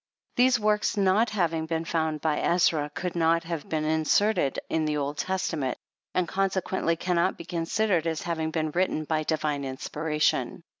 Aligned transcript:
These 0.35 0.59
works, 0.59 0.97
not 0.97 1.29
having 1.29 1.67
been 1.67 1.85
found 1.85 2.21
by 2.21 2.39
Ezra, 2.39 2.89
could 2.95 3.15
not 3.15 3.43
have 3.43 3.69
been 3.69 3.83
inserted 3.85 4.57
in 4.67 4.85
the 4.85 4.97
Old 4.97 5.19
Testament, 5.19 5.77
and 6.15 6.27
consequently 6.27 6.95
cannot 6.95 7.37
be 7.37 7.45
con 7.45 7.65
sidered 7.65 8.07
as 8.07 8.23
having 8.23 8.49
been 8.49 8.71
written 8.71 9.03
by 9.03 9.21
divine 9.21 9.63
inspiration. 9.63 10.63